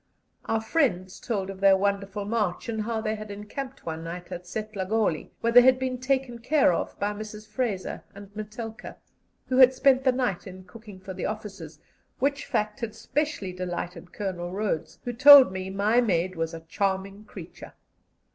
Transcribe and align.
Our 0.45 0.61
friends 0.61 1.19
told 1.19 1.51
of 1.51 1.59
their 1.59 1.77
wonderful 1.77 2.25
march, 2.25 2.67
and 2.67 2.81
how 2.81 3.01
they 3.01 3.13
had 3.13 3.29
encamped 3.29 3.85
one 3.85 4.03
night 4.03 4.31
at 4.31 4.47
Setlagoli, 4.47 5.29
where 5.41 5.53
they 5.53 5.61
had 5.61 5.77
been 5.77 5.99
taken 5.99 6.39
care 6.39 6.73
of 6.73 6.97
by 6.99 7.13
Mrs. 7.13 7.47
Fraser 7.47 8.03
and 8.15 8.33
Metelka, 8.35 8.97
who 9.45 9.57
had 9.57 9.75
spent 9.75 10.03
the 10.03 10.11
night 10.11 10.47
in 10.47 10.63
cooking 10.63 10.99
for 10.99 11.13
the 11.13 11.27
officers, 11.27 11.77
which 12.17 12.47
fact 12.47 12.79
had 12.79 12.95
specially 12.95 13.53
delighted 13.53 14.11
Colonel 14.11 14.51
Rhodes, 14.51 14.97
who 15.03 15.13
told 15.13 15.51
me 15.51 15.69
my 15.69 16.01
maid 16.01 16.35
was 16.35 16.55
a 16.55 16.61
"charming 16.61 17.23
creature." 17.25 17.73